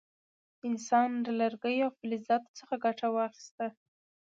انسان 0.69 1.09
له 1.25 1.31
لرګیو 1.39 1.85
او 1.87 1.95
فلزاتو 1.99 2.49
څخه 2.59 2.75
ګټه 2.85 3.07
واخیسته. 3.11 3.67